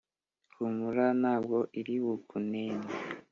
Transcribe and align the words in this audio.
humura 0.55 1.05
ntabwo 1.21 1.57
iri 1.79 1.95
bukunene 2.03 2.89